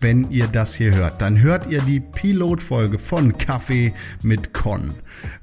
[0.00, 1.20] wenn ihr das hier hört.
[1.20, 3.92] Dann hört ihr die Pilotfolge von Kaffee
[4.22, 4.94] mit Con.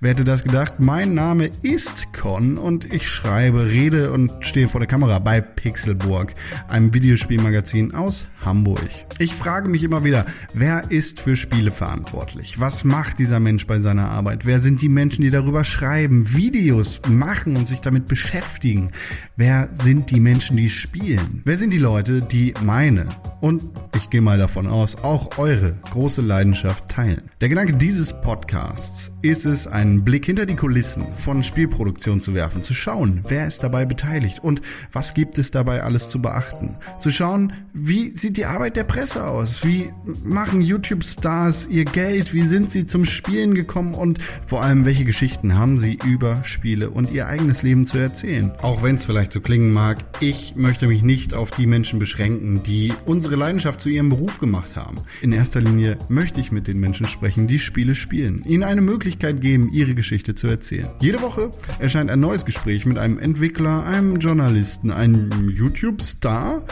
[0.00, 0.74] Wer hätte das gedacht?
[0.78, 6.34] Mein Name ist Con und ich schreibe, rede und stehe vor der Kamera bei Pixelburg,
[6.68, 8.88] einem Videospielmagazin aus Hamburg.
[9.18, 12.60] Ich frage mich immer wieder, wer ist für Spiele verantwortlich?
[12.60, 14.44] Was macht dieser Mensch bei seiner Arbeit?
[14.44, 18.92] Wer sind die Menschen, die darüber schreiben, Videos machen und sich damit beschäftigen?
[19.36, 21.42] Wer sind die Menschen, die spielen?
[21.44, 23.06] Wer sind die Leute, die meine
[23.44, 23.62] und
[23.94, 27.30] ich gehe mal davon aus, auch eure große Leidenschaft teilen?
[27.42, 32.62] Der Gedanke dieses Podcasts ist es, einen Blick hinter die Kulissen von Spielproduktion zu werfen,
[32.62, 34.62] zu schauen, wer ist dabei beteiligt und
[34.92, 36.76] was gibt es dabei alles zu beachten.
[37.00, 39.62] Zu schauen, wie sieht die Arbeit der Presse aus?
[39.62, 39.90] Wie
[40.24, 42.32] machen YouTube-Stars ihr Geld?
[42.32, 43.92] Wie sind sie zum Spielen gekommen?
[43.92, 48.52] Und vor allem, welche Geschichten haben sie über Spiele und ihr eigenes Leben zu erzählen?
[48.62, 52.62] Auch wenn es vielleicht so klingen mag, ich möchte mich nicht auf die Menschen beschränken,
[52.62, 54.98] die unsere Leidenschaft zu ihrem Beruf gemacht haben.
[55.22, 59.40] In erster Linie möchte ich mit den Menschen sprechen, die Spiele spielen, ihnen eine Möglichkeit
[59.40, 60.88] geben, ihre Geschichte zu erzählen.
[61.00, 66.62] Jede Woche erscheint ein neues Gespräch mit einem Entwickler, einem Journalisten, einem YouTube-Star,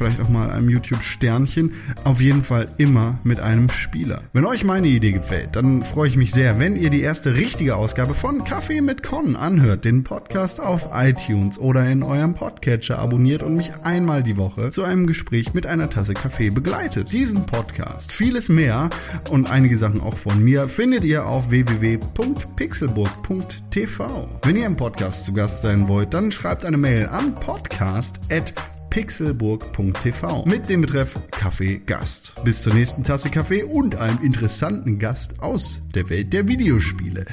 [0.00, 4.22] vielleicht auch mal einem YouTube-Sternchen, auf jeden Fall immer mit einem Spieler.
[4.32, 7.76] Wenn euch meine Idee gefällt, dann freue ich mich sehr, wenn ihr die erste richtige
[7.76, 13.42] Ausgabe von Kaffee mit Con anhört, den Podcast auf iTunes oder in eurem Podcatcher abonniert
[13.42, 17.12] und mich einmal die Woche zu einem Gespräch mit einer Tasse Kaffee begleitet.
[17.12, 18.88] Diesen Podcast, vieles mehr
[19.28, 24.28] und einige Sachen auch von mir findet ihr auf www.pixelburg.tv.
[24.44, 28.54] Wenn ihr im Podcast zu Gast sein wollt, dann schreibt eine Mail an podcast@
[28.90, 32.34] pixelburg.tv mit dem Betreff Kaffee Gast.
[32.44, 37.26] Bis zur nächsten Tasse Kaffee und einem interessanten Gast aus der Welt der Videospiele.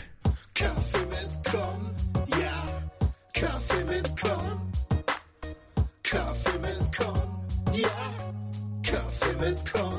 [0.54, 2.82] Kaffee mit Con, ja,
[3.34, 4.62] Kaffee mit Con.
[6.04, 7.22] Kaffee mit Con,
[7.74, 7.90] ja,
[8.84, 9.97] Kaffee mit Con.